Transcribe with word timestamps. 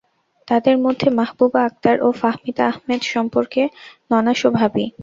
তাঁদের 0.47 0.75
মধ্যে 0.77 1.07
মাহবুবা 1.19 1.61
আক্তার 1.65 1.95
ও 2.01 2.09
ফাহমিদা 2.21 2.63
আহমেদ 2.67 3.01
সম্পর্কে 3.13 3.61
ননাস 4.09 4.39
ও 4.47 4.49
ভাবি। 4.59 4.85